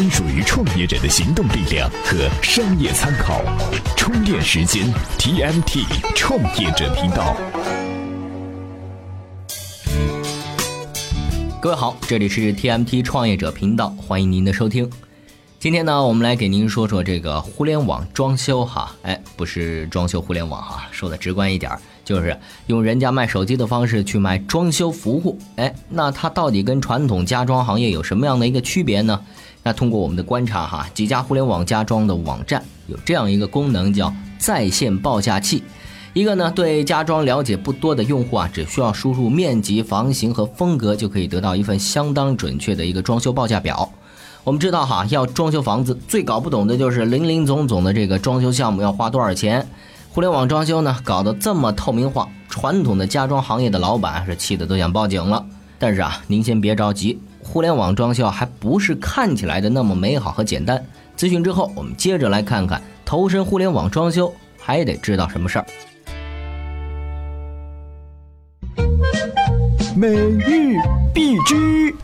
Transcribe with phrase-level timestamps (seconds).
[0.00, 3.42] 专属于创业者的行动力量和商业参考。
[3.98, 5.84] 充电时间，TMT
[6.14, 7.36] 创业者频道。
[11.60, 14.90] 各位好，这里是 TMT 创业者频道，欢迎您的收听。
[15.58, 21.70] 今天呢，我们来给您说说这个互联网装修哈，哎，不是装修互联网哈，说的直观一点，
[22.10, 22.36] 就是
[22.66, 25.38] 用人家卖手机的方式去卖装修服务。
[25.54, 29.20] 哎，那它到底跟传统家装行业有什么样的一个区别呢？
[29.62, 35.62] 那通过我们的观察哈，几家互联网家装的网站有这样一个功能，叫在线报价器。
[36.14, 43.88] 一个呢，对家装了解不多的用户啊，只需要输入面积、房型和风格，就可以得到一份相当准确的一个装修报价表。
[44.42, 49.64] 我们知道哈，要装修房子最搞不懂的就是零零总总的这个装修项目要花多少钱。
[50.12, 55.46] 互联网装修呢，搞得这么透明化，传统的家装行业的老板是气得都想报警了。
[55.78, 57.20] 但是啊，您先别着急。
[57.40, 60.84] 互联网装修还不是看起来的那么美好和简单。
[61.16, 65.66] 咨询之后，我们接着来看看投身互联网装修还得知道什么事儿。
[69.96, 70.74] 每日
[71.14, 71.94] 必知。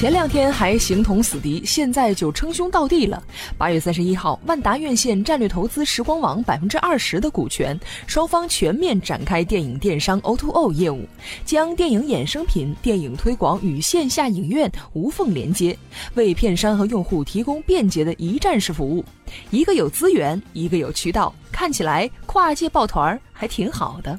[0.00, 3.22] 前两天还形同死敌，现在就称兄道弟了。
[3.58, 11.06] 八月三十一号，万达院线战略投资时光网百分之二十的股权，双方全面展开电影电商 O2O 业务，
[11.44, 15.78] 将电影衍生品、电影推广与线下影院无缝连接，
[16.14, 19.04] 为片商和用户提供便捷的一站式服务。
[19.50, 24.18] 一个有资源，一个有渠道，看起来跨界抱团还挺好的。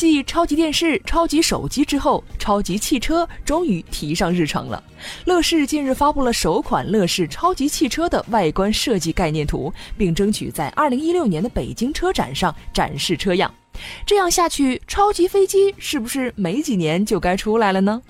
[0.00, 4.82] 继超级电视、超级手机之后，超级汽车终于提上日程了。
[5.26, 13.54] 乐视近日发布了首款乐视超级汽车的外观设计概念图，并争取在二零一六年的北京车展上展示车样。
[14.06, 18.00] 这样下去，超级飞机是不是没几年就该出来了呢？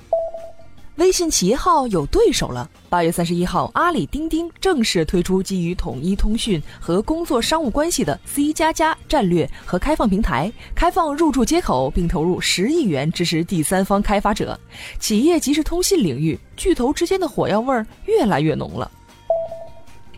[1.01, 2.69] 微信企业号有对手了。
[2.91, 14.61] 八月三十一号，阿里钉钉正式推出基于统一通讯和工作商务关系的 C 加加战略和开放平台，开放入驻接口，并投入十亿元支持第三方开发者。
[14.99, 18.91] 企业即时通信领域，巨头之间的火药味儿越来越浓了。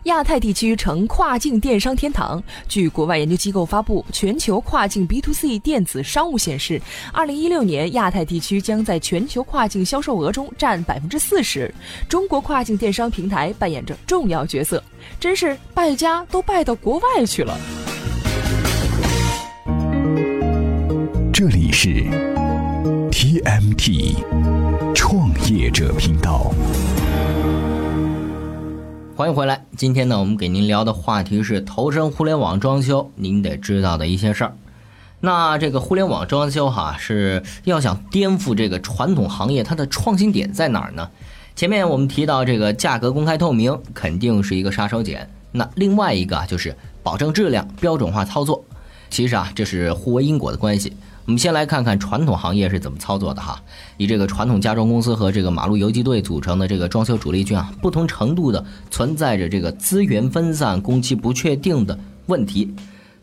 [0.03, 2.41] 亚太地区成跨境电商天堂。
[2.67, 6.81] 据国外研究机构发布，全球跨境 B to C 电子商务显示，
[7.13, 11.73] 二零一六年亚太地区将在全球跨境销售额中占百分之四十。
[12.09, 14.83] 中国跨境电商平台扮演着重要角色，
[15.19, 17.57] 真是败家都败到国外去了。
[21.31, 21.89] 这里是
[23.09, 24.15] TMT
[24.93, 26.53] 创业者频道。
[29.15, 34.57] 欢迎回来，今天呢，我们给您聊的话题是投身互联网装修，您得知道的一些事儿。
[35.19, 41.07] 那这个互联网装修哈，是要想颠覆这个传统行业，它的创新点在哪儿呢？
[41.55, 45.27] 前面我们提到这个价格公开透明，肯定是一个杀手锏。
[45.51, 48.65] 那另外一个，就是保证质量、标准化操作。
[49.11, 50.91] 其实啊，这是互为因果的关系。
[51.25, 53.61] 我们先来看看传统行业是怎么操作的哈。
[53.95, 62.73] 以这个传统家装公司和这个马路游击队组成的这个装修主力军啊，不同程度的存在着这个资源分散、工期不确定的问题。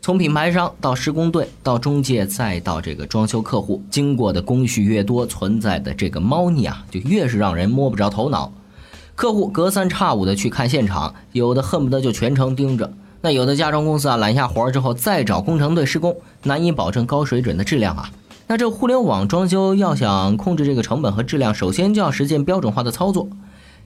[0.01, 8.51] 从品牌商到施工队，到中介，再到这个装修客户，经过的工序越多，存在的这个猫腻啊，就越是让人摸不着头脑。
[9.13, 12.91] 客户隔三差五的去看现场，有的恨不得就全程盯着。
[13.21, 18.09] 那有的家装公司啊，揽下活儿之后再找工程队施工，难以保证高水准的质量啊。
[18.47, 23.29] 那这互联网装修要想控制这个成本和质量，首先就要实现标准化的操作。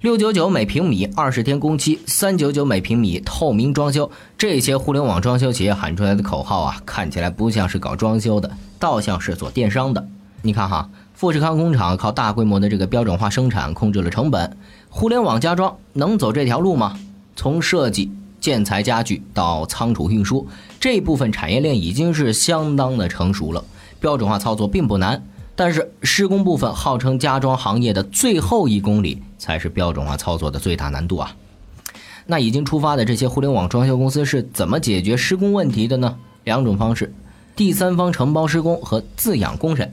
[0.01, 4.09] 六九九每平米，二十天工期，三九九每平米，透明装修。
[4.38, 10.07] 这些互联网装修企业喊出来的口号啊，看起来不像是搞装修的，倒像是做电商的。
[10.44, 14.57] 你看哈，富士康工厂靠大规模的这个标准化生产控制了成本，
[14.90, 16.97] 互联网家装能走这条路吗？
[17.35, 18.12] 从设计。
[18.45, 20.47] 建材、家具到仓储运输
[20.79, 23.66] 这部分产业链已经是相当的成熟了，
[24.00, 25.25] 标准化操作并不难。
[25.56, 31.36] 但是施工部分号称家装行业的最后一公里才是标准化操作的最大难度啊！
[32.27, 36.15] 那已经出发的这些互联网装修公司是怎么解决施工问题的呢？
[36.44, 37.12] 两种方式：
[37.56, 39.91] 第三方承包施工和自养工人。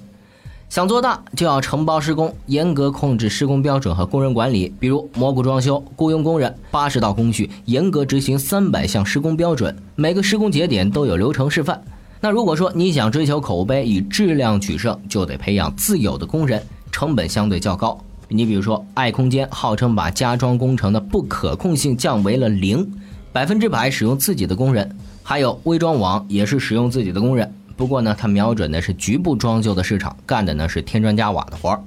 [0.72, 11.78] 想做大就要承包施工，严格控制施工标准和工人管理，比如蘑菇装修，雇佣工人八十道工序，严格执行三百项施工标准，每个施工节点都有流程示范。
[12.22, 18.02] 那如果说你想追求口碑，以质量取胜，就得培养自有的工人，成本相对较高。
[18.28, 22.90] 你比如说，爱空间号称把家装工程的不可控性降为了零，
[23.30, 24.88] 百分之百使用自己的工人；
[25.22, 27.54] 还有微装网也是使用自己的工人。
[27.76, 31.82] 不过呢，它瞄准的是局部装修的市场，干的呢是添砖加瓦的活儿。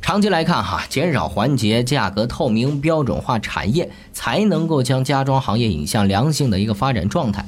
[0.00, 7.44] 长期来看，哈，减少环节、价格透明、标准化产业，才能够将家装行业引向良性的一个发展状态。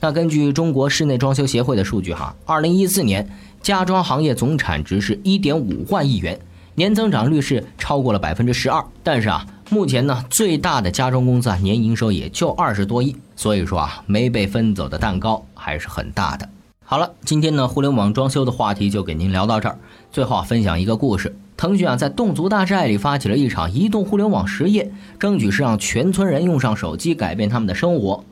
[0.00, 3.28] 那根据中国室内装修协会的数据，哈，二零一四年
[3.60, 6.38] 家装行业总产值是一点五万亿元，
[6.76, 8.84] 年增长率是超过了百分之十二。
[9.02, 16.48] 但是啊，目前呢，最大的家装公司啊，年营收也就二十多亿，所以说啊，没被分走的蛋糕还是很大的。
[16.90, 19.78] 好了，今天呢，互联网装修的话题就给您聊到这儿。
[20.10, 21.36] 最后啊，分享一个故事。
[21.54, 28.24] 腾讯啊，在侗族大寨里发起了一场移动互联网实验，争取是让全村人用上手机，改变他们的生活。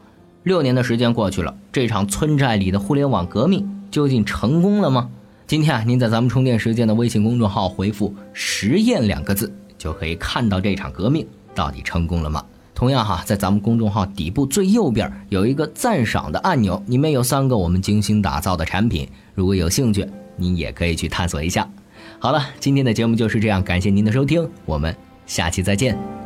[0.42, 5.10] 六年的时间过去了，这场村寨里的互联网革命究竟成功了吗？
[5.46, 12.42] 今天啊，您在咱们充电时间的微信公众号回复“实验”两个字，就可以看到这场革命到底成功了吗？
[12.76, 20.06] 同样哈，在咱们公众号底部最右边有一个赞赏的按钮，里面有三个我们精心打造的产品，如果有兴趣，
[20.36, 21.66] 您也可以去探索一下。
[22.18, 24.94] 好了，今天的节目就是这样，感谢您的收听，我们
[25.24, 26.25] 下期再见。